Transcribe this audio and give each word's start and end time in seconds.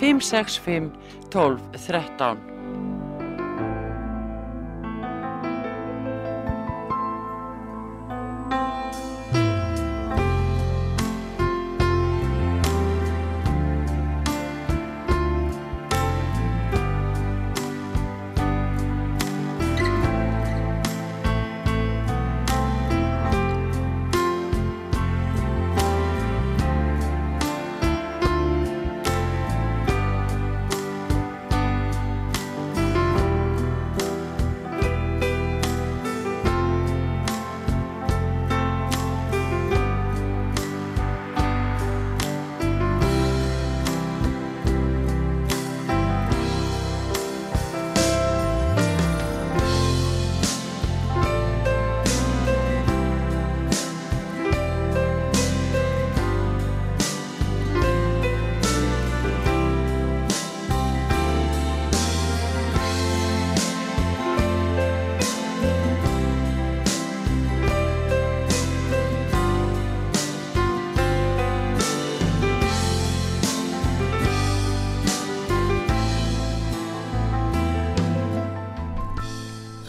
565 0.00 0.90
12 1.30 1.60
13 1.72 2.49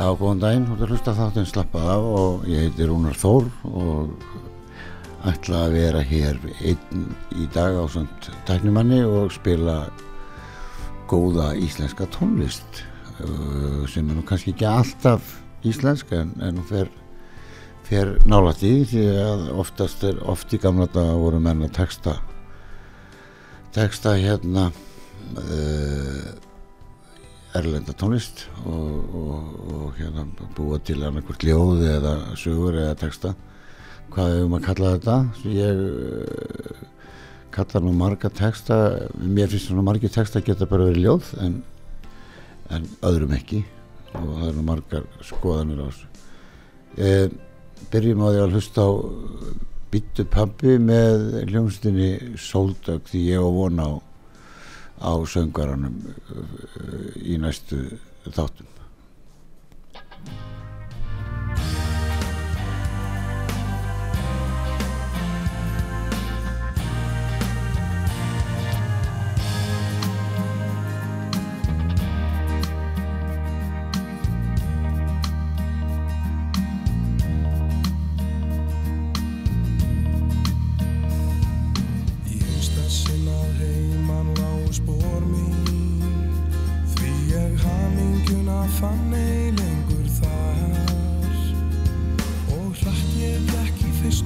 Já, 0.02 0.08
góðan 0.18 0.40
daginn, 0.42 0.64
þú 0.66 0.74
ert 0.74 0.82
að 0.82 0.92
hlusta 0.96 1.12
þáttinn 1.14 1.46
slappað 1.46 1.90
af 1.94 2.06
og 2.18 2.46
ég 2.50 2.64
heiti 2.64 2.86
Rúnar 2.90 3.18
Þór 3.22 3.52
og 3.70 4.24
ætla 5.30 5.60
að 5.68 5.76
vera 5.76 6.02
hér 6.10 6.40
einn 6.58 7.04
í 7.38 7.46
dag 7.54 7.78
á 7.78 7.86
svont 7.86 8.30
tæknumanni 8.48 9.04
og 9.06 9.30
spila 9.36 9.76
góða 11.11 11.52
íslenska 11.54 12.10
tónlist 12.17 12.82
uh, 13.22 13.86
sem 13.86 14.10
er 14.10 14.17
nú 14.17 14.26
kannski 14.26 14.56
ekki 14.56 14.72
alltaf 14.72 15.38
íslensk 15.70 16.17
en, 16.17 16.34
en 16.42 16.58
fer, 16.66 16.90
fer 17.86 18.16
nálægt 18.26 18.66
í 18.66 18.76
því 18.90 19.08
að 19.22 19.48
oftast 19.61 20.10
er 20.10 20.17
oft 20.26 20.58
í 20.58 20.64
gamla 20.66 20.90
daga 20.90 21.14
voru 21.22 21.45
menn 21.45 21.61
að 21.67 21.76
texta 21.78 22.17
texta 23.78 24.17
hérna 24.17 24.72
uh, 25.38 26.32
erlenda 27.58 27.94
tónlist 27.98 28.45
og, 28.64 29.16
og, 29.17 29.56
og 29.76 29.98
hérna 30.00 30.26
búa 30.56 30.80
til 30.86 31.02
annarkvort 31.04 31.44
ljóði 31.44 31.89
eða 31.98 32.14
sögur 32.39 32.78
eða 32.80 32.98
texta. 33.02 33.34
Hvað 34.12 34.36
hefur 34.36 34.52
maður 34.52 34.66
kallað 34.67 34.95
þetta? 34.98 35.17
Ég 35.56 35.82
uh, 35.88 36.86
kalla 37.56 37.82
nú 37.84 37.94
marga 37.95 38.32
texta. 38.36 38.78
Mér 39.20 39.52
finnst 39.52 39.70
svona 39.70 39.86
margi 39.88 40.11
texta 40.11 40.44
geta 40.44 40.67
bara 40.70 40.88
verið 40.90 41.06
ljóð 41.06 41.32
en, 41.45 41.58
en 42.72 42.88
öðrum 43.08 43.36
ekki. 43.36 43.64
Og 44.11 44.30
það 44.30 44.48
eru 44.50 44.66
margar 44.67 45.10
skoðanir 45.23 45.84
á 45.84 45.88
þessu. 45.88 46.08
Eh, 47.00 47.28
byrjum 47.92 48.23
á 48.23 48.28
því 48.28 48.40
að 48.44 48.56
hlusta 48.56 48.84
á 48.84 48.92
Bittu 49.92 50.26
Pabbi 50.28 50.78
með 50.80 51.44
hljómsdynni 51.50 52.36
Sóldögg 52.40 53.08
því 53.11 53.22
ég 53.32 53.44
á 53.44 53.48
vona 53.48 53.88
á 53.88 53.94
á 55.02 55.14
söngaranum 55.28 55.98
í 57.26 57.38
næstu 57.42 57.82
þáttum 58.30 58.70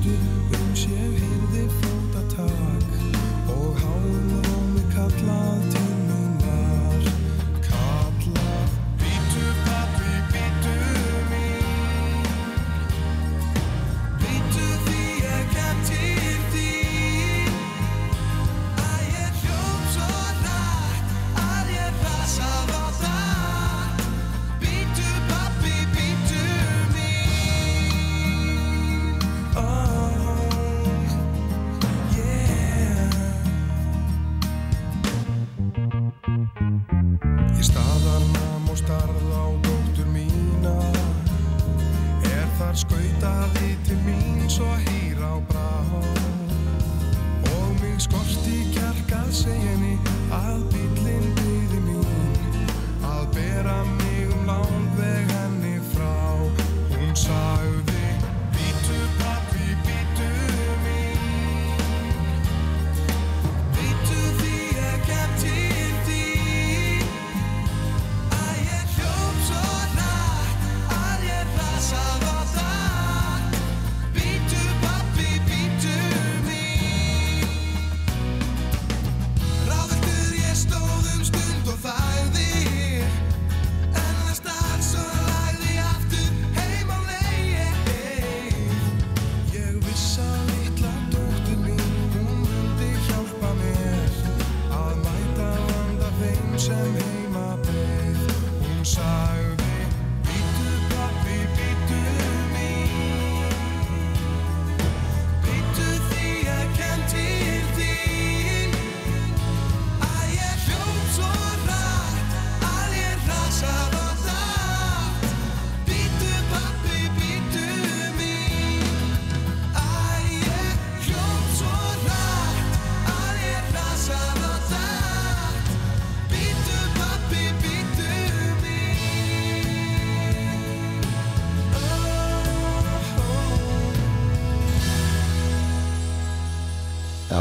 You. 0.06 0.65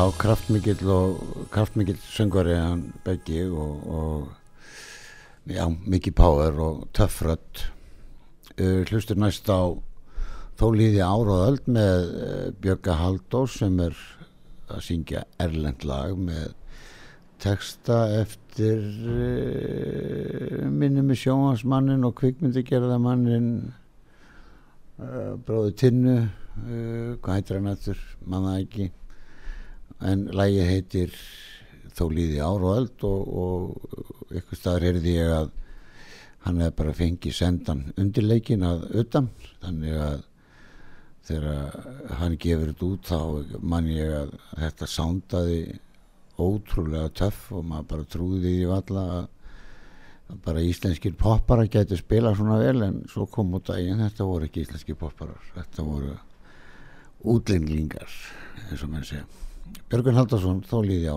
Já, 0.04 0.10
kraftmikill 0.20 0.88
og 0.92 1.20
kraftmikill 1.48 1.96
söngvari 1.96 2.58
hann 2.60 2.80
beggi 3.06 3.46
og, 3.48 3.84
og 3.88 4.26
já, 5.48 5.64
mikið 5.64 6.12
power 6.12 6.58
og 6.60 6.82
töffrött 6.92 7.62
uh, 8.60 8.82
hlustur 8.84 9.16
næst 9.16 9.48
á 9.48 9.72
þó 10.60 10.66
líði 10.76 11.00
ára 11.00 11.38
og 11.38 11.46
öll 11.46 11.72
með 11.72 12.04
uh, 12.04 12.50
Björga 12.60 12.98
Haldós 13.00 13.54
sem 13.62 13.78
er 13.80 13.96
að 14.68 14.82
syngja 14.84 15.22
erlend 15.40 15.86
lag 15.88 16.18
með 16.20 16.52
texta 17.40 18.02
eftir 18.18 18.82
uh, 19.08 20.66
minni 20.68 21.00
með 21.00 21.22
sjónvarsmannin 21.22 22.04
og 22.04 22.12
kvikmyndigerðamannin 22.20 23.48
bróði 25.48 25.72
Tinnu 25.80 26.18
hvað 27.24 27.32
heitir 27.38 27.58
hann 27.58 27.72
aftur, 27.72 28.04
manna 28.28 28.58
ekki 28.60 28.90
en 30.04 30.26
lægi 30.34 30.68
heitir 30.68 31.18
þó 31.94 32.06
líði 32.10 32.40
ár 32.42 32.64
og 32.64 32.76
öld 32.78 33.06
og, 33.06 33.34
og 33.44 34.34
ykkur 34.34 34.58
staðar 34.58 34.88
heyrði 34.88 35.16
ég 35.18 35.34
að 35.34 35.52
hann 36.44 36.60
hefði 36.60 36.76
bara 36.80 36.96
fengið 36.98 37.36
sendan 37.38 37.84
undirleikin 38.00 38.66
að 38.66 38.88
utan. 39.00 39.30
Þannig 39.62 40.00
að 40.06 40.24
þegar 41.24 42.16
hann 42.20 42.36
gefur 42.40 42.72
þetta 42.72 42.88
út 42.90 43.08
þá 43.08 43.60
man 43.64 43.88
ég 43.88 44.16
að 44.18 44.34
þetta 44.58 44.90
sándaði 44.90 45.60
ótrúlega 46.34 47.12
töff 47.14 47.46
og 47.54 47.64
maður 47.68 47.88
bara 47.92 48.10
trúði 48.10 48.42
því 48.42 48.66
valla 48.68 49.04
að 49.14 49.30
bara 50.44 50.64
íslenskir 50.64 51.14
popparar 51.20 51.68
getur 51.70 52.00
spila 52.00 52.34
svona 52.36 52.58
vel 52.58 52.82
en 52.82 53.00
svo 53.12 53.26
kom 53.30 53.54
út 53.56 53.70
að 53.70 53.92
þetta 54.00 54.26
voru 54.28 54.48
ekki 54.48 54.64
íslenskir 54.64 54.98
popparar 54.98 55.52
þetta 55.54 55.86
voru 55.86 56.16
útlendingar 57.34 58.18
eins 58.66 58.82
og 58.82 58.90
mann 58.90 59.06
segja 59.06 59.43
Björgun 59.88 60.18
Haldarsson, 60.18 60.62
þó 60.66 60.82
líði 60.82 61.10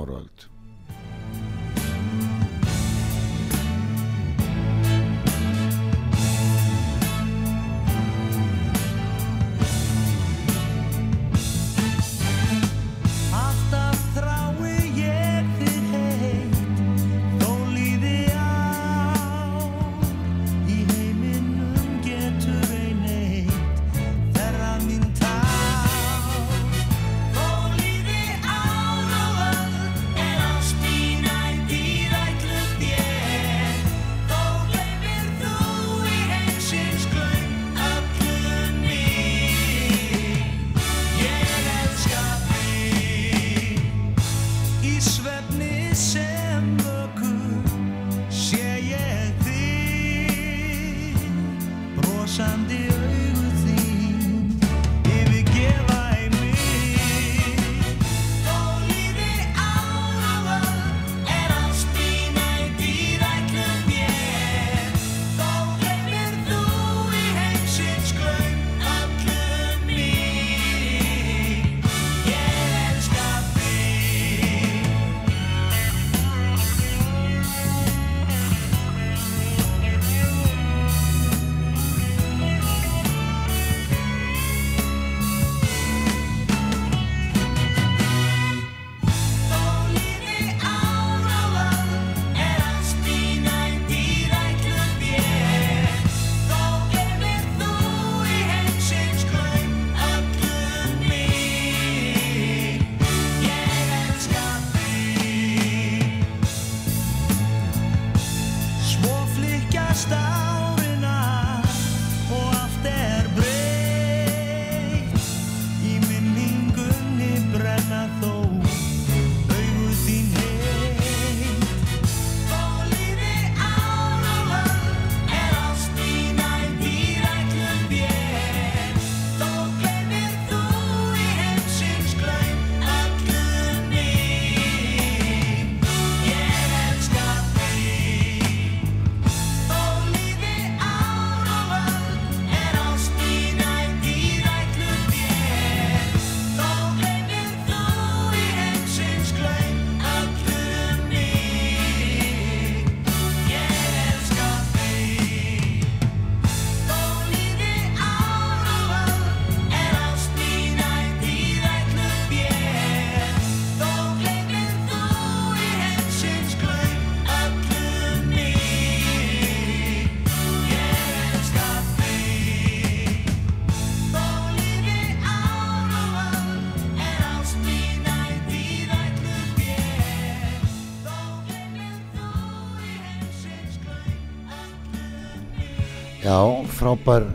frábær 186.87 187.25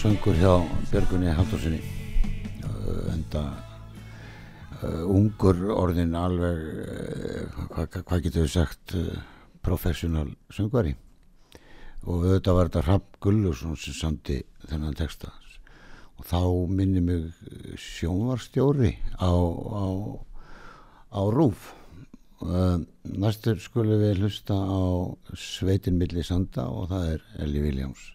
söngur 0.00 0.32
hjá 0.32 0.52
Björgunni 0.88 1.28
Haldursinni 1.28 1.80
uh, 2.64 3.10
enda 3.12 3.42
uh, 4.80 5.02
ungur 5.12 5.58
orðin 5.74 6.14
alveg 6.16 6.62
uh, 6.86 7.58
hvað 7.74 7.98
hva 7.98 8.20
getur 8.24 8.46
við 8.46 8.54
sagt 8.54 8.94
professional 9.60 10.30
söngvari. 10.48 10.94
Og 12.08 12.24
auðvitað 12.24 12.56
var 12.56 12.70
þetta 12.70 12.84
Rapp 12.86 13.20
Gullusson 13.20 13.76
sem 13.76 13.98
sandi 13.98 14.38
þennan 14.70 14.96
texta 14.96 15.34
og 16.16 16.24
þá 16.30 16.40
minni 16.72 17.04
mig 17.04 17.28
sjónvarstjóri 17.76 18.94
á, 19.20 19.28
á, 19.28 19.84
á 21.12 21.22
rúf 21.28 21.74
næstur 22.40 23.60
skulum 23.60 24.00
við 24.00 24.24
hlusta 24.24 24.56
á 24.56 25.12
Sveitin 25.36 26.00
milli 26.00 26.24
sanda 26.24 26.70
og 26.72 26.88
það 26.94 27.16
er 27.18 27.32
Elli 27.44 27.68
Viljáms 27.68 28.14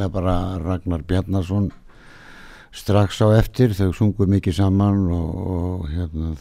spila 0.00 0.08
bara 0.08 0.58
Ragnar 0.58 1.02
Bjarnason 1.02 1.70
strax 2.72 3.20
á 3.20 3.36
eftir 3.36 3.74
þau 3.76 3.92
sungu 3.92 4.26
mikið 4.26 4.54
saman 4.56 5.10
og, 5.12 5.34
og 5.52 5.88
hérna, 5.92 6.32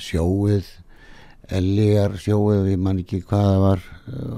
sjóið 0.00 0.64
Elliar 1.50 2.14
sjóið, 2.16 2.70
ég 2.72 2.78
man 2.80 3.02
ekki 3.02 3.20
hvað 3.26 3.44
það 3.44 3.60
var 3.64 3.82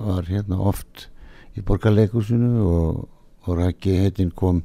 var 0.09 0.31
hérna 0.33 0.59
oft 0.59 1.07
í 1.55 1.63
borgarleikusinu 1.63 2.65
og, 2.67 3.05
og 3.47 3.61
Raggi 3.61 3.95
heitinn 4.01 4.33
kom 4.35 4.65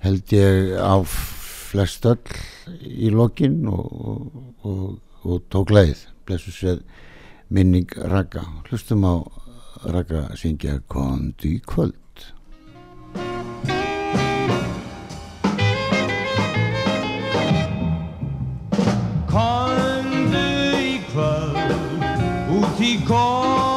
held 0.00 0.32
ég 0.32 0.78
á 0.80 0.96
flest 1.04 2.06
öll 2.08 2.38
í 2.80 3.10
lokin 3.12 3.66
og, 3.68 4.62
og, 4.64 5.42
tók 5.52 5.74
leið 5.74 6.06
blessu 6.24 6.54
sér 6.54 6.80
minning 7.52 7.90
Ragga. 7.98 8.46
Hlustum 8.70 9.04
á 9.04 9.20
Ragga 9.84 10.30
syngja 10.38 10.78
Kondu 10.88 11.50
í 11.50 11.60
kvöld 11.60 11.98
út 22.84 22.90
í 22.90 23.73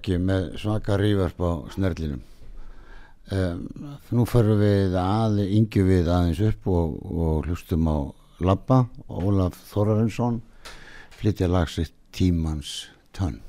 Raggi 0.00 0.16
með 0.16 0.44
svaka 0.56 0.96
rífarp 0.96 1.42
á 1.44 1.52
snerlinum 1.74 2.22
um, 3.36 3.58
Nú 4.16 4.24
förum 4.24 4.56
við 4.62 4.96
að 4.96 5.42
yngjum 5.44 5.90
við 5.90 6.08
aðeins 6.08 6.40
upp 6.40 6.70
og, 6.72 6.94
og 7.04 7.44
hlustum 7.44 7.84
á 7.84 8.08
Labba 8.40 8.86
Ólaf 9.12 9.60
Þorarinsson 9.68 10.40
flytja 11.20 11.50
lag 11.52 11.68
sitt 11.68 11.92
Tímans 12.16 12.88
tönn 13.12 13.42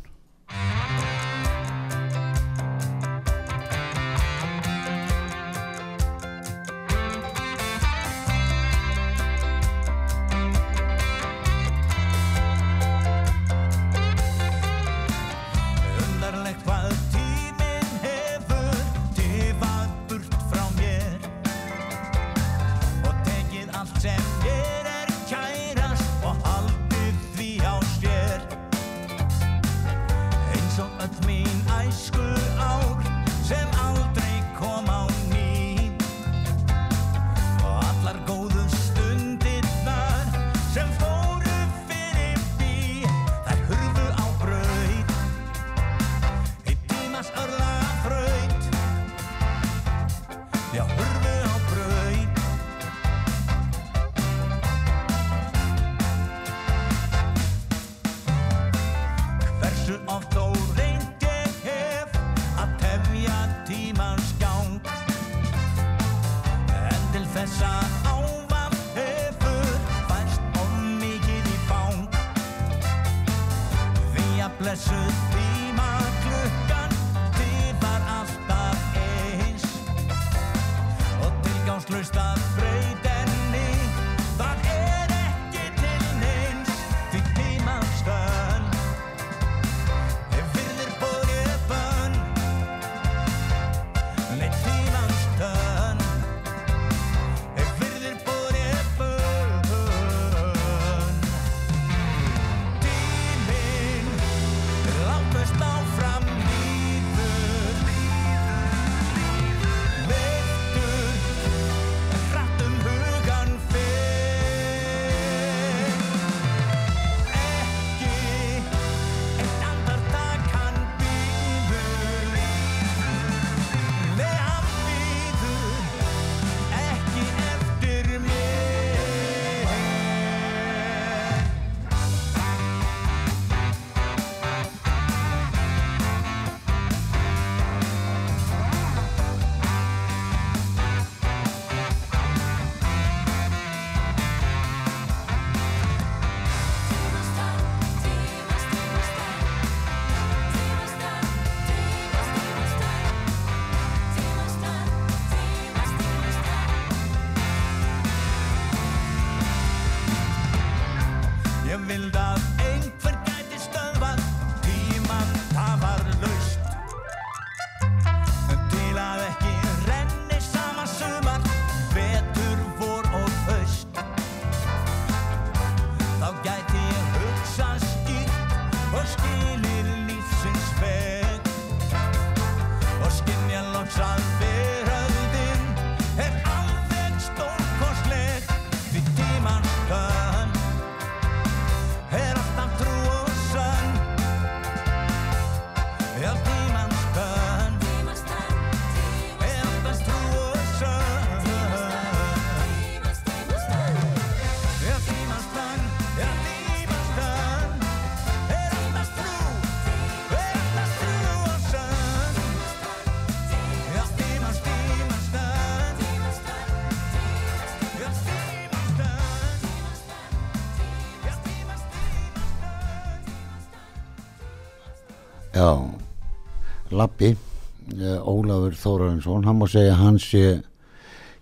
Lappi 227.01 227.31
eh, 227.33 228.19
Ólafur 228.21 228.77
Þórarinsson 228.77 229.47
hann 229.47 229.57
má 229.57 229.65
segja 229.69 229.97
hans 229.97 230.29
sé 230.29 230.61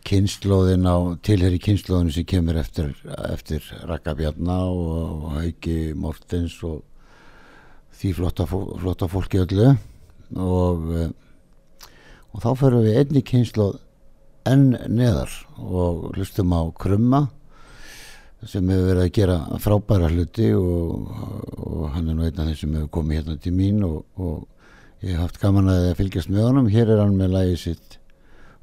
kynnslóðin 0.08 0.88
á 0.88 1.20
tilheri 1.26 1.60
kynnslóðin 1.60 2.14
sem 2.16 2.28
kemur 2.28 2.58
eftir, 2.62 2.94
eftir 3.28 3.66
Rakkabjarna 3.90 4.62
og, 4.72 5.26
og 5.26 5.34
Hauki 5.36 5.80
Mortens 6.00 6.56
og 6.64 6.86
því 8.00 8.14
flotta, 8.16 8.46
flotta 8.48 9.10
fólki 9.12 9.42
öllu. 9.44 9.74
Og 10.40 10.94
eh, 10.96 11.10
og 12.30 12.44
þá 12.44 12.50
fyrir 12.60 12.86
við 12.86 12.98
einni 13.02 13.26
kynnslóð 13.26 13.80
enn 14.50 14.70
neðar 14.88 15.34
og 15.58 16.10
hlustum 16.14 16.54
á 16.54 16.62
Krumma 16.78 17.26
sem 18.48 18.70
hefur 18.72 18.88
verið 18.94 19.04
að 19.04 19.16
gera 19.18 19.38
frábæra 19.60 20.12
hluti 20.14 20.48
og, 20.56 21.10
og 21.58 21.90
hann 21.96 22.08
er 22.08 22.16
nú 22.16 22.24
einn 22.24 22.40
af 22.40 22.48
þeir 22.48 22.60
sem 22.62 22.78
hefur 22.78 22.94
komið 23.00 23.20
hérna 23.20 23.42
til 23.44 23.56
mín 23.58 23.82
og, 23.84 24.06
og 24.16 24.46
Ég 25.00 25.16
haf 25.16 25.30
haft 25.30 25.38
gaman 25.40 25.70
að 25.72 25.94
fylgjast 25.96 26.28
með 26.28 26.50
honum. 26.50 26.66
Hér 26.68 26.90
er 26.92 27.00
hann 27.00 27.16
með 27.16 27.32
lægið 27.32 27.60
sitt 27.62 27.94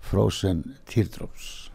Frozen 0.04 0.58
Teardrops. 0.84 1.65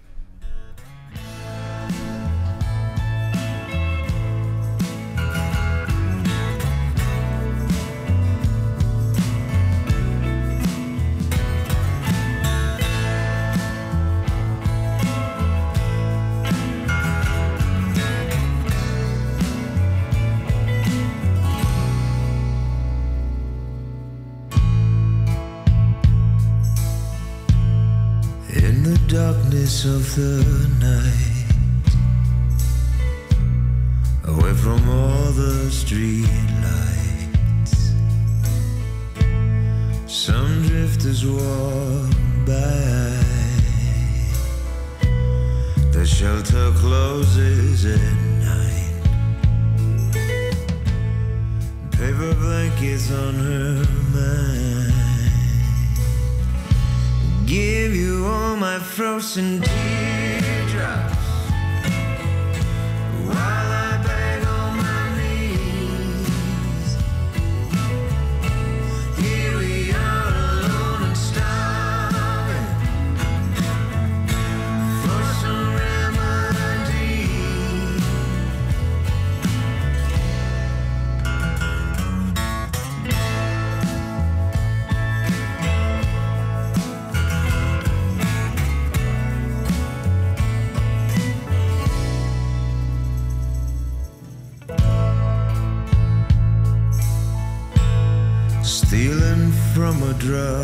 drug. 100.22 100.61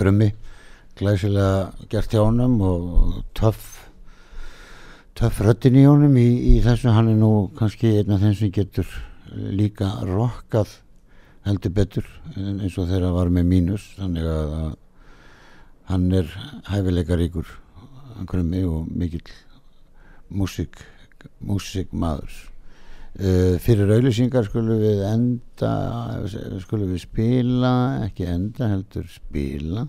Krummi 0.00 0.32
glæsilega 0.98 1.70
gert 1.92 2.12
hjá 2.12 2.24
honum 2.24 2.58
og 2.64 3.22
töff 3.36 3.86
töff 5.16 5.40
röddin 5.44 5.78
í 5.80 5.86
honum 5.86 6.16
í, 6.16 6.28
í 6.56 6.60
þessu. 6.64 6.90
Hann 6.92 7.12
er 7.12 7.18
nú 7.20 7.50
kannski 7.56 7.98
einn 8.00 8.14
af 8.14 8.22
þeim 8.24 8.36
sem 8.38 8.52
getur 8.54 8.88
líka 9.30 9.92
rokkað 10.08 10.78
heldur 11.46 11.74
betur 11.76 12.06
eins 12.36 12.76
og 12.80 12.88
þeirra 12.90 13.12
var 13.16 13.32
með 13.32 13.50
mínus. 13.52 13.88
Þannig 13.98 14.28
að, 14.28 14.54
hann 15.90 16.06
er 16.20 16.32
hæfileikaríkur 16.70 17.56
krummi 18.28 18.64
og 18.68 18.88
mikill 18.92 19.24
músik 20.30 20.84
músikmaður 21.44 22.49
fyrir 23.18 23.90
auðlýsingar 23.90 24.46
skulum 24.46 24.78
við 24.80 25.00
enda 25.08 25.72
skulum 26.62 26.92
við 26.94 27.02
spila 27.04 27.72
ekki 28.06 28.28
enda 28.30 28.70
heldur 28.70 29.08
spila. 29.10 29.88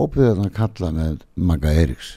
Óbyrðan 0.00 0.48
að 0.48 0.56
kalla 0.58 0.92
með 0.96 1.24
Magga 1.36 1.74
Eiríks 1.76 2.16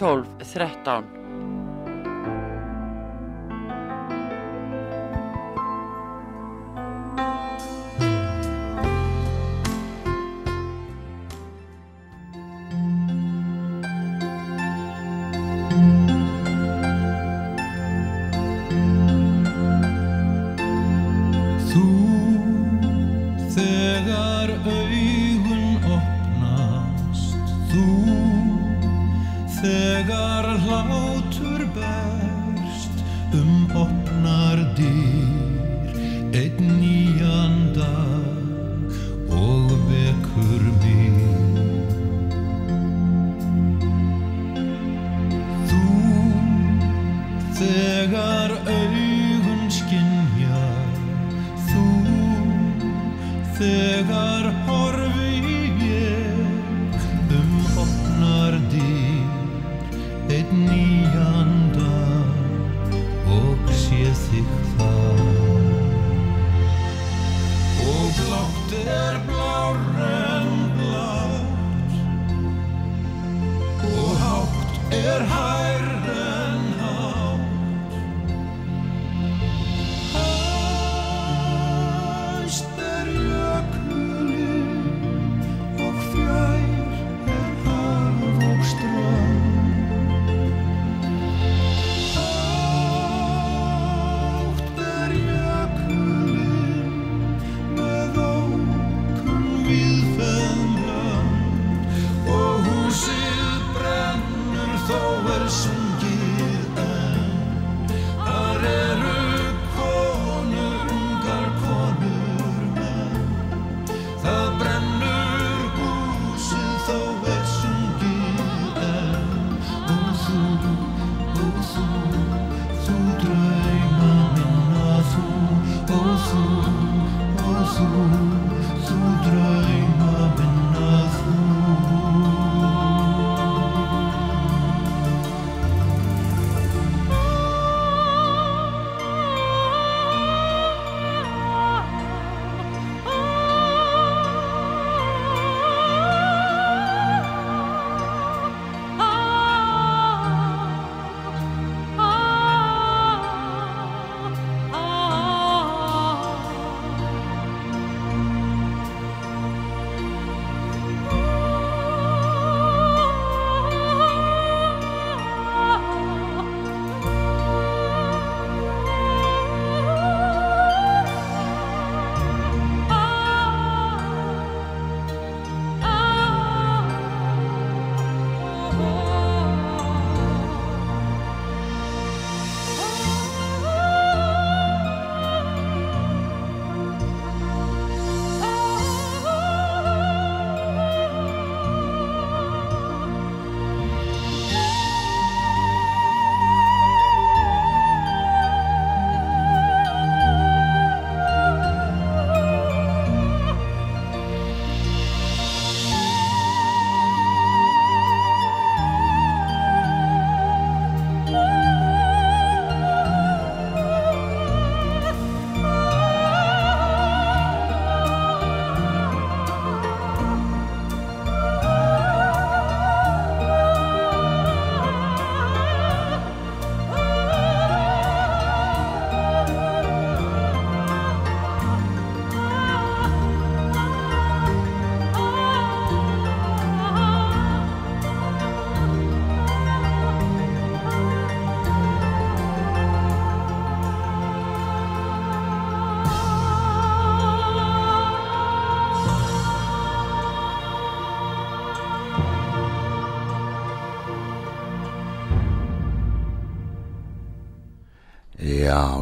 12 0.00 0.24
13 0.44 1.19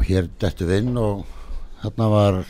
hér 0.08 0.30
dættu 0.40 0.68
við 0.68 0.82
inn 0.82 0.96
og 1.00 1.26
þarna 1.82 2.08
var 2.12 2.40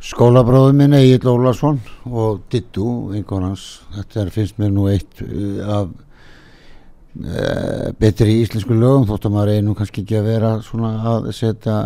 skólabróðu 0.00 0.76
minn 0.76 0.96
Egil 0.96 1.32
Ólarsson 1.32 1.80
og 2.08 2.44
Dittu, 2.52 2.86
einhvernans 3.14 3.82
þetta 3.96 4.22
er, 4.22 4.30
finnst 4.34 4.60
mér 4.60 4.72
nú 4.72 4.86
eitt 4.88 5.20
eh, 5.24 5.60
af 5.64 5.90
e, 7.20 7.90
betri 8.00 8.38
íslensku 8.40 8.76
lögum 8.76 9.04
þótt 9.10 9.28
að 9.28 9.34
maður 9.36 9.58
einu 9.58 9.76
kannski 9.76 10.04
ekki 10.04 10.20
að 10.20 10.30
vera 10.30 10.54
svona 10.64 10.94
að 11.12 11.28
setja 11.36 11.76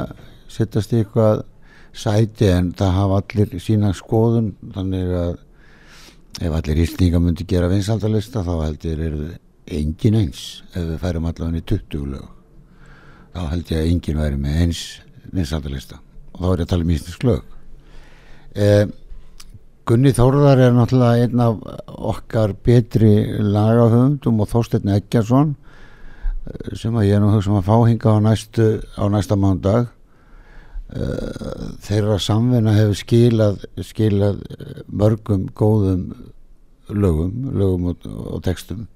setjast 0.54 0.94
eitthvað 0.94 1.42
sæti 1.94 2.50
en 2.50 2.70
það 2.76 2.94
hafa 2.98 3.18
allir 3.22 3.58
sína 3.62 3.90
skoðun 3.94 4.52
þannig 4.74 5.16
að 5.18 5.34
ef 6.44 6.56
allir 6.58 6.82
íslninga 6.84 7.20
myndi 7.22 7.46
gera 7.50 7.70
vinsaldalista 7.70 8.42
þá 8.46 8.54
heldur 8.64 9.02
er 9.08 9.18
engin 9.78 10.18
eins 10.18 10.46
ef 10.74 10.82
við 10.82 10.96
færum 11.02 11.28
allavega 11.30 11.62
í 11.62 11.68
20 11.74 12.08
lög 12.14 12.43
þá 13.34 13.40
held 13.50 13.72
ég 13.72 13.80
að 13.80 13.88
engin 13.92 14.20
væri 14.20 14.40
með 14.40 14.60
eins 14.64 14.82
vinsaldalista 15.34 16.00
og 16.34 16.40
þá 16.40 16.46
er 16.50 16.60
ég 16.62 16.64
að 16.64 16.70
tala 16.72 16.86
um 16.86 16.92
íslensk 16.94 17.26
lög. 17.28 17.42
Eh, 18.54 18.84
Gunni 19.84 20.14
Þórðar 20.16 20.62
er 20.64 20.72
náttúrulega 20.74 21.26
einn 21.26 21.42
af 21.44 21.58
okkar 22.14 22.54
betri 22.64 23.12
lagahöfundum 23.42 24.40
og 24.40 24.50
Þorsteinn 24.50 24.94
Eggjarsson 24.96 25.52
eh, 25.52 26.72
sem 26.78 26.94
að 26.96 27.10
ég 27.10 27.22
nú 27.22 27.34
hugsa 27.34 27.52
um 27.52 27.60
að 27.60 27.68
fá 27.68 27.76
hinga 27.90 28.14
á, 28.14 28.18
næstu, 28.24 28.70
á 28.96 29.04
næsta 29.12 29.38
mándag 29.38 29.92
þeirra 31.84 32.18
samvinna 32.22 32.74
hefur 32.76 32.98
skilað, 32.98 33.62
skilað 33.82 34.42
eh, 34.52 34.82
mörgum 34.86 35.48
góðum 35.56 36.10
lögum, 36.88 37.48
lögum 37.56 37.88
og, 37.90 38.04
og 38.04 38.42
textum 38.44 38.86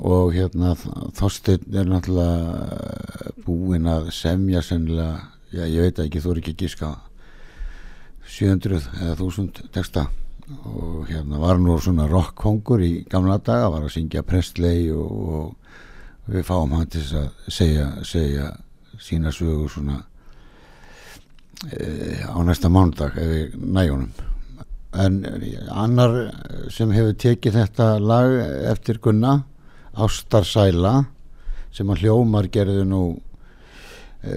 og 0.00 0.32
hérna 0.32 0.74
Þorsteinn 1.16 1.76
er 1.76 1.88
náttúrulega 1.88 3.32
búinn 3.44 3.88
að 3.90 4.10
semja 4.16 4.62
sennilega, 4.64 5.28
já 5.52 5.66
ég 5.68 5.88
veit 5.88 6.02
ekki 6.04 6.22
þú 6.22 6.32
er 6.32 6.42
ekki 6.42 6.54
að 6.54 6.62
gíska 6.64 6.92
700 8.32 8.80
eða 9.02 9.16
1000 9.18 9.64
texta. 9.74 10.06
Og 10.66 11.06
hérna 11.08 11.38
var 11.40 11.60
nú 11.60 11.76
svona 11.80 12.08
rockkongur 12.10 12.82
í 12.82 12.92
gamla 13.10 13.38
daga, 13.44 13.70
var 13.72 13.86
að 13.86 13.94
syngja 13.94 14.24
Presley 14.26 14.90
og, 14.92 15.12
og 15.12 16.32
við 16.32 16.46
fáum 16.48 16.74
hann 16.76 16.90
til 16.90 17.04
að 17.18 17.28
segja, 17.48 17.86
segja 18.06 18.50
sína 19.02 19.32
sögur 19.34 19.70
svona 19.72 20.02
e, 21.70 22.20
á 22.26 22.38
næsta 22.44 22.70
mándag 22.72 23.16
eða 23.18 23.46
næjónum 23.56 24.12
en 24.92 25.22
annar 25.72 26.12
sem 26.72 26.90
hefur 26.92 27.16
tekið 27.16 27.56
þetta 27.62 27.86
lag 28.02 28.34
eftir 28.72 29.00
Gunna 29.02 29.38
Ástar 29.92 30.46
Sæla 30.48 30.94
sem 31.72 31.88
að 31.92 32.04
hljómar 32.04 32.48
gerðu 32.52 32.84
nú 32.88 33.02
e, 34.24 34.36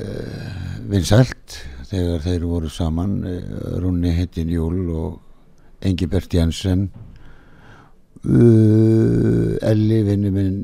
vinsælt 0.91 1.60
þegar 1.89 2.24
þeir 2.26 2.47
voru 2.49 2.72
saman 2.72 3.14
e, 3.28 3.36
Rúni 3.84 4.12
Hittin 4.18 4.51
Júl 4.51 4.82
og 4.91 5.86
Engibert 5.86 6.34
Jensen. 6.34 6.89
Uh, 8.26 9.53
Elli 9.62 9.99
vinnu 10.01 10.32
minn 10.34 10.56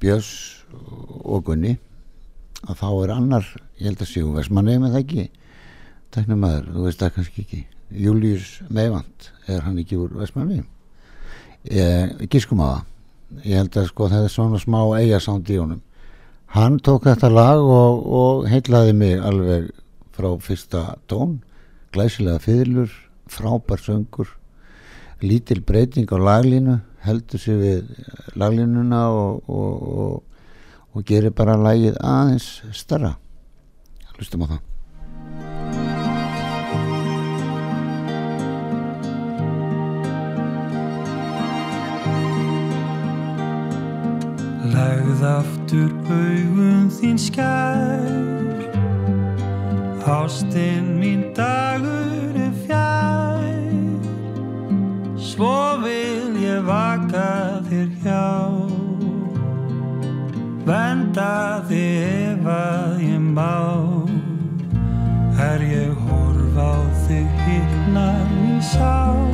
Björns 0.00 0.64
og 1.20 1.44
Gunni. 1.50 1.74
Að 2.64 2.78
þá 2.80 2.88
er 2.88 3.12
annar 3.12 3.50
ég 3.76 3.90
held 3.90 4.00
að 4.06 4.08
séu 4.08 4.32
Vesmanni 4.32 4.78
með 4.80 4.94
það 4.94 5.02
ekki? 5.04 5.26
Teknum 6.16 6.40
maður, 6.40 6.70
þú 6.72 6.86
veist 6.86 7.02
það 7.02 7.14
kannski 7.18 7.44
ekki. 7.44 7.62
Július 8.06 8.54
Meivand 8.72 9.30
er 9.50 9.66
hann 9.66 9.78
ekki 9.82 10.00
úr 10.00 10.16
Vesmanni 10.16 10.62
gískum 11.60 12.62
að 12.64 12.70
það 12.72 12.89
ég 13.44 13.60
held 13.60 13.76
að 13.76 13.88
sko 13.90 14.08
það 14.10 14.26
er 14.26 14.34
svona 14.34 14.60
smá 14.62 14.80
eigasánd 14.98 15.50
í 15.50 15.60
honum. 15.60 15.82
Hann 16.50 16.80
tók 16.82 17.06
þetta 17.06 17.30
lag 17.30 17.62
og, 17.62 18.02
og 18.06 18.48
heitlaði 18.50 18.96
mig 18.98 19.20
alveg 19.22 19.70
frá 20.16 20.32
fyrsta 20.42 20.84
tón. 21.10 21.38
Glæsilega 21.94 22.42
fyrirlur 22.42 22.90
frábær 23.30 23.82
söngur 23.82 24.28
lítil 25.22 25.62
breyting 25.66 26.10
á 26.10 26.18
laglínu 26.18 26.80
heldur 27.04 27.40
sér 27.40 27.60
við 27.60 27.92
laglínuna 28.40 29.02
og, 29.12 29.42
og, 29.48 30.22
og 30.94 31.06
gerir 31.06 31.34
bara 31.36 31.58
lagið 31.60 32.00
aðeins 32.00 32.50
starra 32.76 33.14
hlustum 34.16 34.44
á 34.44 34.56
það 34.56 34.69
Legð 45.00 45.22
aftur 45.24 45.92
augum 46.12 46.88
þín 46.92 47.16
skær. 47.16 48.02
Ástinn 50.04 50.90
mín 51.00 51.22
dagur 51.32 52.36
er 52.36 52.52
fjær. 52.66 53.46
Svo 55.16 55.80
vil 55.80 56.36
ég 56.42 56.60
vaka 56.68 57.64
þér 57.70 57.88
hjá. 58.04 58.28
Venda 60.68 61.64
þig 61.70 62.36
ef 62.36 62.52
að 62.58 63.00
ég 63.06 63.24
má. 63.40 63.56
Er 65.48 65.64
ég 65.64 65.96
horf 66.10 66.60
á 66.60 66.76
þig 67.06 67.44
hittnar 67.48 68.28
mín 68.36 68.60
sá 68.60 69.29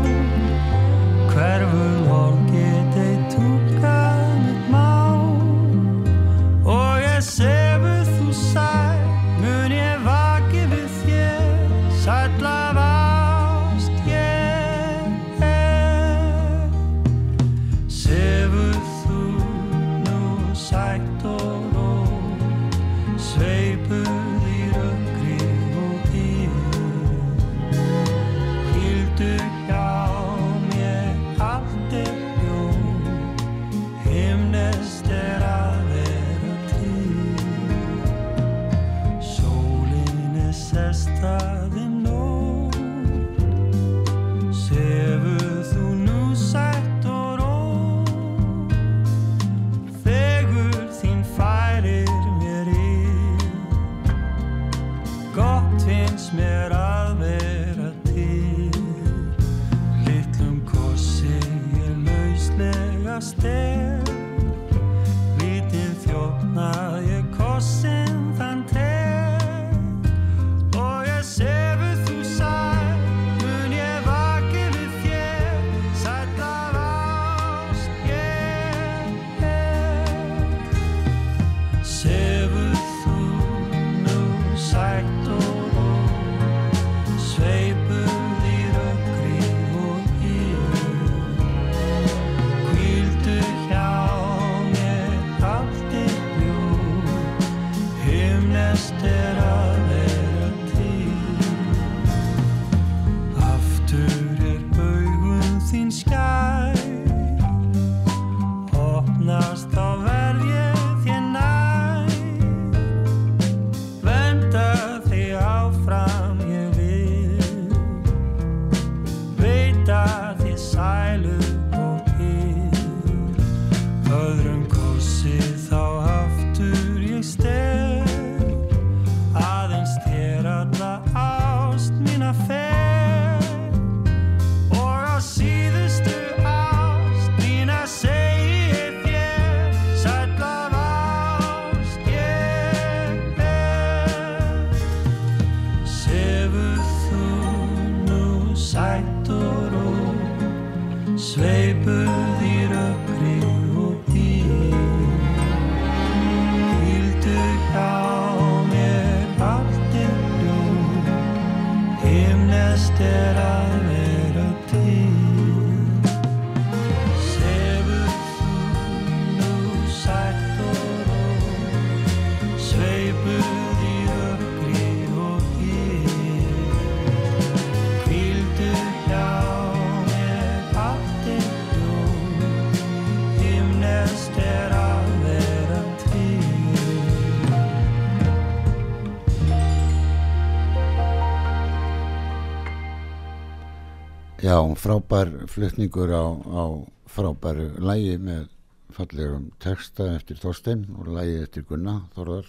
Já, 194.57 194.63
frábær 194.75 195.29
flutningur 195.53 196.09
á, 196.17 196.25
á 196.33 196.65
frábæru 197.13 197.77
lægi 197.77 198.15
með 198.17 198.45
fallegum 198.89 199.51
texta 199.61 200.07
eftir 200.15 200.39
Þorstein 200.41 200.87
og 200.97 201.11
lægi 201.13 201.43
eftir 201.43 201.65
Gunna 201.69 201.97
Þorðar 202.15 202.47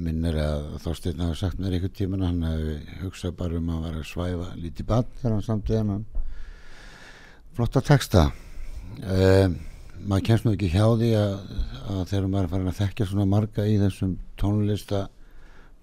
minnir 0.00 0.38
að 0.40 0.62
Þorstein 0.80 1.18
hafi 1.20 1.36
sagt 1.36 1.58
mér 1.60 1.74
einhvern 1.76 1.92
tíman 1.98 2.24
hann 2.24 2.46
hefði 2.46 2.76
hugsað 3.02 3.34
bara 3.36 3.58
um 3.58 3.68
að 3.74 3.84
vera 3.84 4.00
að 4.00 4.06
svæfa 4.08 4.46
lítið 4.62 4.88
bann 4.88 5.10
þegar 5.18 5.34
hann 5.34 5.44
samtið 5.44 5.76
hann 5.82 6.06
flotta 7.58 7.82
texta. 7.84 8.22
Um, 9.02 9.58
maður 10.06 10.24
kemst 10.30 10.46
nú 10.46 10.54
ekki 10.54 10.70
hjá 10.72 10.86
því 11.02 11.10
að, 11.18 11.34
að 11.84 12.00
þegar 12.14 12.30
maður 12.30 12.46
er 12.48 12.54
farin 12.54 12.70
að 12.72 12.80
þekkja 12.80 13.08
svona 13.10 13.26
marga 13.34 13.66
í 13.68 13.76
þessum 13.82 14.16
tónlista 14.40 15.02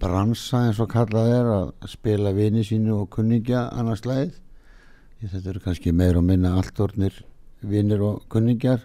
bransa 0.02 0.64
eins 0.66 0.82
og 0.82 0.90
kallað 0.96 1.30
er 1.36 1.52
að 1.60 1.70
spila 1.94 2.34
vini 2.34 2.66
sínu 2.66 3.04
og 3.04 3.08
kunningja 3.14 3.68
annars 3.70 4.02
Því 4.02 4.45
þetta 5.22 5.50
eru 5.50 5.62
kannski 5.64 5.94
meir 5.96 6.18
og 6.18 6.26
minna 6.26 6.54
allt 6.58 6.78
orðnir 6.82 7.16
vinnir 7.66 8.02
og 8.04 8.26
kunningjar 8.32 8.84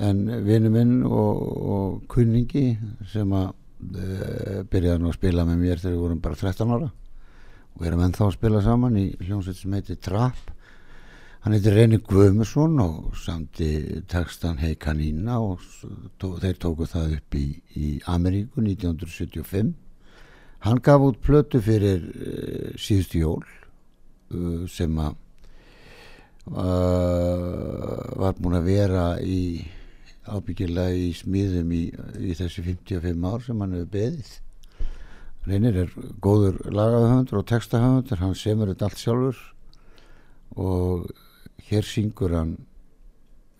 en 0.00 0.22
vinnu 0.46 0.70
minn 0.72 0.94
og, 1.04 1.40
og 1.74 1.98
kunningi 2.10 2.76
sem 3.10 3.32
að 3.36 3.50
e, 3.96 4.62
byrjaði 4.70 5.02
nú 5.02 5.10
að 5.10 5.18
spila 5.18 5.46
með 5.48 5.60
mér 5.64 5.82
þegar 5.82 5.96
við 5.96 6.04
vorum 6.04 6.22
bara 6.22 6.38
13 6.38 6.74
ára 6.76 6.88
og 6.90 7.84
erum 7.86 8.04
ennþá 8.06 8.26
að 8.26 8.36
spila 8.36 8.62
saman 8.64 8.98
í 9.00 9.06
hljómsveit 9.20 9.56
sem 9.56 9.76
heitir 9.76 10.00
Trapp. 10.02 10.50
Hann 11.40 11.54
heitir 11.56 11.72
Reyni 11.72 12.00
Guðmusson 12.04 12.74
og 12.84 13.14
samti 13.16 14.02
textan 14.10 14.58
Hei 14.60 14.74
Kanína 14.76 15.38
og 15.40 15.62
tó, 16.20 16.34
þeir 16.36 16.58
tóku 16.60 16.88
það 16.90 17.14
upp 17.16 17.38
í, 17.38 17.46
í 17.80 17.94
Ameríku 18.12 18.60
1975 18.60 19.72
hann 20.66 20.82
gaf 20.84 21.00
út 21.00 21.22
plötu 21.24 21.62
fyrir 21.64 22.04
e, 22.04 22.34
síðustu 22.76 23.22
jól 23.22 23.44
uh, 24.34 24.66
sem 24.68 24.92
að 25.00 25.16
uh, 26.48 28.00
var 28.20 28.38
búin 28.38 28.58
að 28.58 28.68
vera 28.70 29.04
í 29.22 29.40
ábyggilega 30.30 30.94
í 30.94 31.10
smíðum 31.16 31.72
í, 31.74 31.82
í 32.20 32.36
þessi 32.38 32.64
55 32.66 33.26
ár 33.26 33.44
sem 33.44 33.60
hann 33.62 33.76
hefur 33.76 33.92
beðið. 33.94 34.30
Reynir 35.48 35.78
er 35.84 35.94
góður 36.20 36.60
lagahöfundur 36.68 37.40
og 37.40 37.48
textahöfundur 37.48 38.20
hann 38.20 38.36
semur 38.36 38.70
þetta 38.70 38.90
allt 38.90 39.00
sjálfur 39.00 39.38
og 40.60 41.10
hér 41.70 41.86
syngur 41.86 42.36
hann 42.36 42.56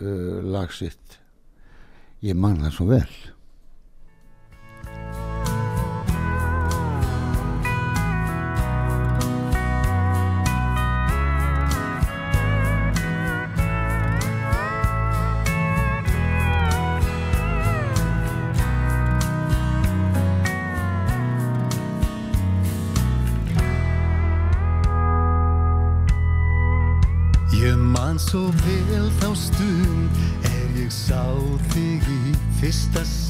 uh, 0.02 0.40
lag 0.44 0.72
sitt. 0.76 1.18
Ég 2.20 2.36
man 2.36 2.60
það 2.60 2.76
svo 2.76 2.88
vel 2.90 3.12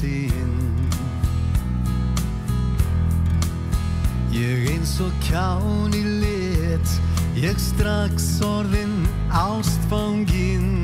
sinn 0.01 0.57
Ég 4.31 4.69
eins 4.71 4.95
og 5.03 5.11
kjáni 5.27 6.01
lit, 6.21 6.93
ég 7.35 7.57
strax 7.59 8.39
orðin 8.47 9.03
ástfanginn 9.29 10.80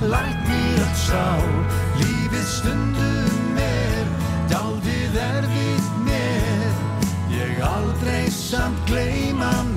læt 0.00 0.40
mér 0.48 0.82
að 0.84 0.98
sá. 1.00 1.24
Lífið 2.00 2.46
stundum 2.50 3.60
er, 3.62 4.10
dálfið 4.50 5.16
erfitt 5.22 5.88
mér. 6.04 6.76
Ég 7.32 7.62
aldrei 7.64 8.28
samt 8.32 8.84
gleyma 8.90 9.52
mun 9.62 9.75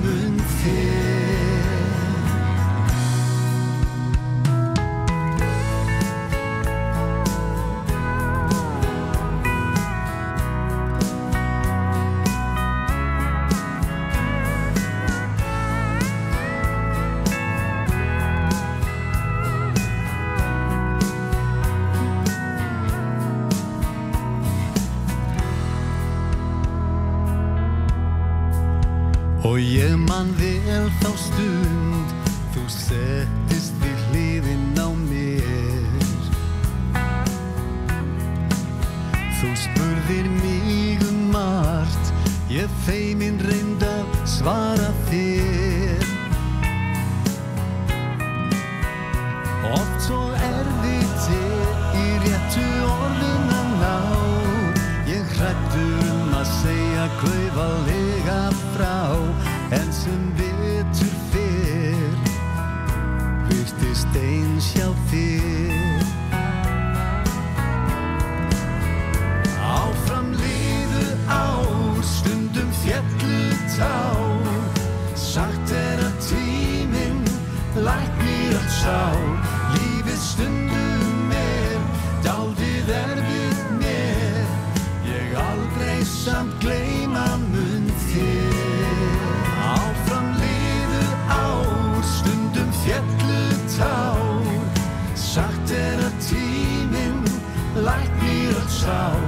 fall. 98.90 99.19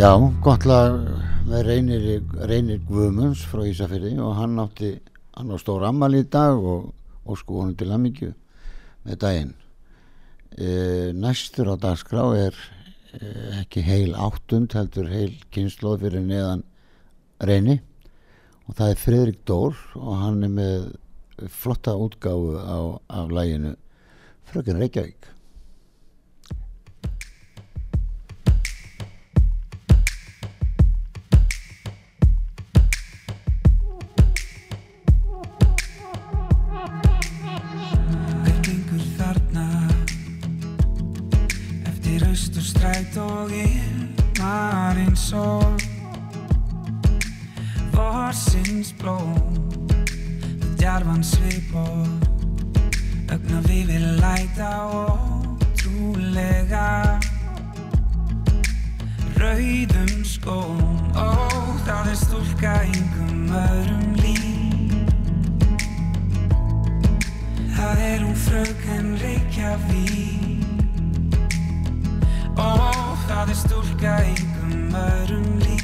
Já, 0.00 0.14
gott 0.40 0.62
lag 0.64 0.94
með 1.44 1.66
reynir, 1.66 2.04
reynir 2.48 2.78
Guðmunds 2.88 3.42
frá 3.44 3.66
Ísafirði 3.68 4.14
og 4.24 4.30
hann 4.38 4.54
átti 4.62 4.94
hann 5.34 5.50
á 5.52 5.60
stór 5.60 5.82
ammal 5.84 6.14
í 6.16 6.22
dag 6.24 6.56
og, 6.56 6.86
og 7.28 7.36
sko 7.36 7.58
honum 7.58 7.74
til 7.76 7.90
aðmyggju 7.92 8.30
með 9.04 9.18
daginn. 9.20 9.50
E, 10.56 10.70
næstur 11.12 11.68
á 11.68 11.76
dagskrá 11.82 12.24
er 12.32 12.56
e, 13.12 13.28
ekki 13.58 13.84
heil 13.84 14.16
áttund 14.16 14.72
heldur 14.78 15.10
heil 15.12 15.34
kynnslóð 15.52 16.06
fyrir 16.06 16.24
neðan 16.30 16.64
reyni 17.44 17.76
og 18.70 18.78
það 18.80 18.94
er 18.94 19.02
Fredrik 19.02 19.44
Dór 19.44 19.76
og 20.00 20.14
hann 20.22 20.40
er 20.48 20.54
með 20.56 20.88
flotta 21.60 21.92
útgáfu 22.00 22.56
á, 22.56 22.96
af 23.20 23.36
læginu 23.36 23.76
Fröken 24.48 24.80
Reykjavík 24.80 25.29
stræt 43.10 43.22
og 43.22 43.50
ilmar 43.50 44.96
eins 44.96 45.32
og 45.32 45.80
Vorsins 47.92 48.94
blóm 48.98 49.56
Með 50.60 50.76
djarfan 50.78 51.24
svip 51.24 51.74
og 51.74 52.06
Ögna 53.30 53.60
við 53.66 53.86
vil 53.86 54.06
læta 54.20 54.70
og 54.94 55.58
trúlega 55.78 57.18
Rauðum 59.40 60.24
skóm 60.24 61.10
Ó, 61.14 61.30
það 61.86 62.12
er 62.12 62.18
stúlka 62.18 62.74
yngum 62.86 63.50
öðrum 63.50 64.14
líf. 64.20 65.18
Það 67.74 68.04
er 68.10 68.22
hún 68.26 68.38
fröken 68.46 69.12
Reykjavík 69.22 70.49
er 73.48 73.56
stúlka 73.56 74.14
yngum 74.26 74.94
öðrum 75.00 75.46
líf 75.62 75.79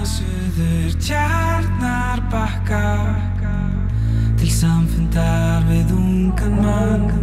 þarna 0.00 0.06
suður 0.06 0.94
tjarnar 1.00 2.20
bakka 2.32 2.84
Til 4.40 4.50
samfundar 4.50 5.64
við 5.68 5.92
ungan 5.92 6.56
mann. 6.62 7.20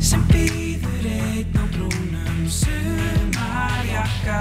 Sem 0.00 0.22
býður 0.30 1.06
einn 1.10 1.56
á 1.56 1.64
brúnum 1.74 2.48
sumarjakka 2.48 4.40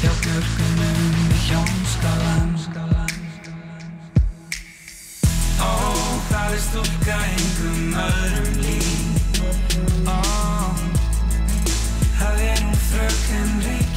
Hjá 0.00 0.12
björgunum 0.24 1.16
í 1.30 1.40
hjómskálan 1.46 2.50
Ó, 5.60 5.72
það 6.30 6.52
er 6.52 6.60
stúlka 6.64 7.16
engum 7.36 7.94
öðrum 8.04 8.52
líf 8.64 9.40
Ó, 10.08 10.20
það 12.18 12.44
er 12.48 12.64
hún 12.64 12.80
fröken 12.88 13.29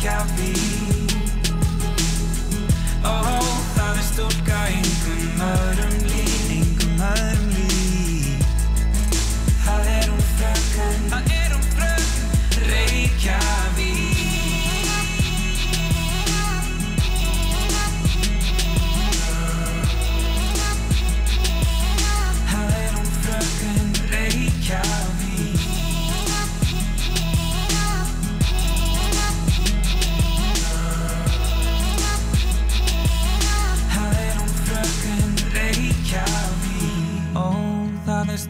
Reykjavík 0.04 1.14
Ó, 3.08 3.16
það 3.76 3.96
er 3.96 4.04
stúlka 4.04 4.53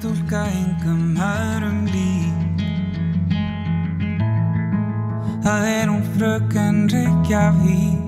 stúlka 0.03 0.41
engum 0.51 1.15
öðrum 1.15 1.85
lík 1.87 2.59
Það 5.45 5.67
er 5.69 5.87
hún 5.87 6.03
fröken 6.17 6.81
Reykjavík 6.91 8.01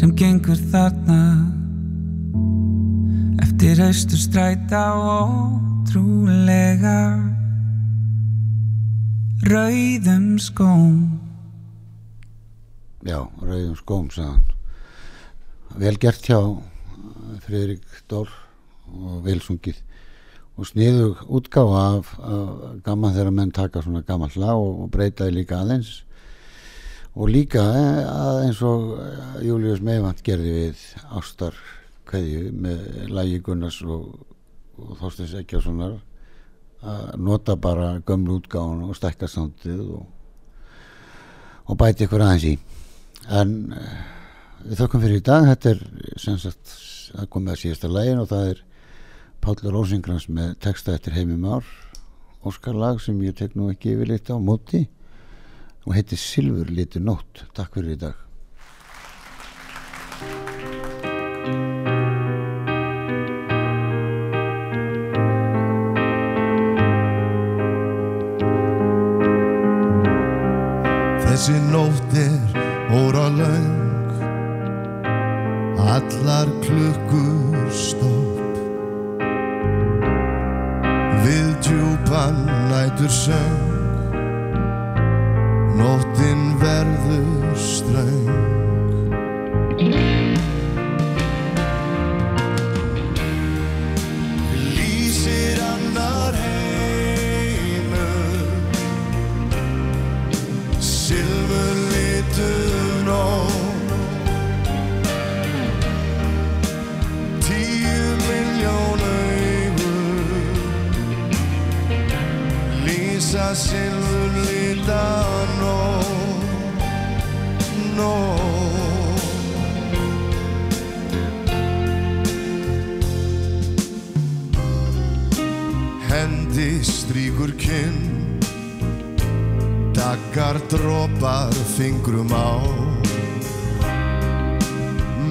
sem 0.00 0.16
gengur 0.16 0.56
þarna 0.72 1.20
eftir 3.44 3.84
austur 3.84 4.24
stræta 4.24 4.96
ótrúlega 4.96 6.96
rauðum 9.44 10.40
skóm. 10.40 11.20
Já, 13.04 13.28
rauðum 13.44 13.76
skóm 13.84 14.08
sagðan 14.08 14.40
vel 15.76 15.98
gert 16.00 16.24
hjá 16.24 16.40
Friðrik 17.44 17.84
Dór 18.08 18.48
og 18.90 19.24
velsungið. 19.26 19.80
Og 20.60 20.68
sniðug 20.68 21.24
útgáfa 21.32 21.82
af, 21.96 22.12
af 22.20 22.78
gaman 22.84 23.14
þegar 23.16 23.32
menn 23.32 23.52
taka 23.54 23.82
svona 23.84 24.02
gammal 24.06 24.32
lag 24.36 24.58
og, 24.60 24.84
og 24.84 24.90
breyta 24.92 25.28
því 25.28 25.36
líka 25.38 25.60
aðeins. 25.62 25.92
Og 27.16 27.30
líka 27.32 27.62
eh, 27.74 28.02
að 28.06 28.42
eins 28.44 28.60
og 28.62 28.92
eh, 29.02 29.40
Július 29.48 29.80
Meivand 29.82 30.20
gerði 30.26 30.52
við 30.58 30.84
Ástar 31.16 31.56
kveðju 32.10 32.52
með 32.54 33.10
lagi 33.10 33.40
Gunnars 33.46 33.80
og, 33.82 34.12
og 34.78 34.94
Þorstins 35.00 35.34
Ekkjássonar 35.40 35.98
að 36.80 37.18
nota 37.20 37.56
bara 37.60 37.98
gömlu 38.06 38.38
útgáfun 38.38 38.86
og 38.88 38.96
stækka 38.96 39.28
sándið 39.28 39.82
og, 39.98 40.06
og 41.68 41.78
bæti 41.80 42.06
ykkur 42.06 42.24
aðeins 42.24 42.46
í. 42.52 42.54
En 43.28 43.56
eh, 43.76 44.00
við 44.64 44.80
þökkum 44.84 45.04
fyrir 45.04 45.20
í 45.20 45.26
dag. 45.26 45.48
Þetta 45.50 45.74
er 45.74 45.84
sem 46.20 46.38
sagt 46.40 46.76
að 47.18 47.30
komið 47.32 47.54
að 47.54 47.62
síðasta 47.64 47.90
lægin 47.90 48.22
og 48.22 48.30
það 48.30 48.52
er 48.52 48.66
Páll 49.40 49.70
Rósingrans 49.72 50.26
með 50.28 50.50
texta 50.60 50.92
eftir 50.92 51.14
Heimi 51.16 51.38
Már. 51.40 51.64
Óskar 52.44 52.76
lag 52.76 53.00
sem 53.00 53.16
ég 53.24 53.32
tek 53.38 53.56
nú 53.56 53.70
ekki 53.72 53.94
yfir 53.94 54.12
litt 54.12 54.28
á 54.28 54.36
móti 54.36 54.82
og 55.86 55.94
heitir 55.96 56.20
Silfur 56.20 56.68
litur 56.68 57.04
nótt. 57.04 57.46
Takk 57.56 57.78
fyrir 57.78 57.96
í 57.96 58.02
dag 58.04 58.29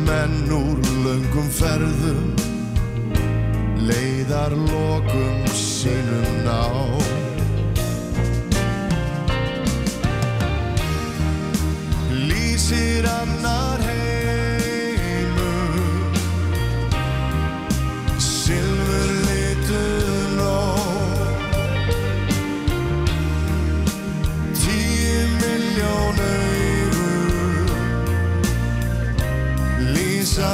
Menn 0.09 0.49
úr 0.49 0.79
löngum 1.05 1.49
ferðum 1.53 2.31
Leiðar 3.85 4.55
lokum 4.57 5.43
sínum 5.53 6.29
ná 6.47 6.63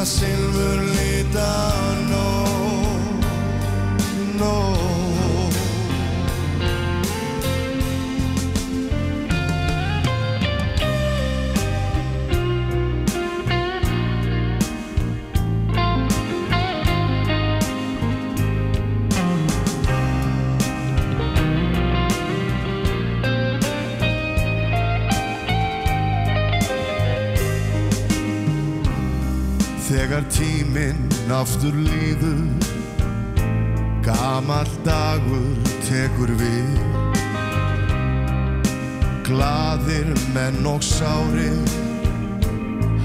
silfur 0.06 0.80
lita 0.96 1.75
aftur 31.32 31.74
líður. 31.74 32.44
Gamall 34.06 34.70
dagur 34.86 35.56
tekur 35.88 36.34
við. 36.40 36.78
Glaðir 39.26 40.12
menn 40.36 40.66
og 40.70 40.84
sárir 40.86 41.66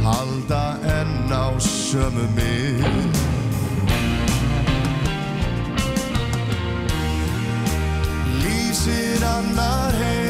Halda 0.04 0.76
enn 0.98 1.32
á 1.32 1.48
sömu 1.60 2.26
mið. 2.36 2.84
Lýsir 8.40 9.24
annar 9.36 9.96
heimur 10.00 10.29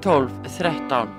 12 0.00 0.30
13 0.48 1.17